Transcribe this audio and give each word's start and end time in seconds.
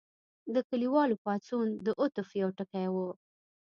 د 0.53 0.55
کلیوالو 0.69 1.21
پاڅون 1.23 1.67
د 1.85 1.87
عطف 2.01 2.27
یو 2.41 2.49
ټکی 2.57 2.85
و. 2.93 2.95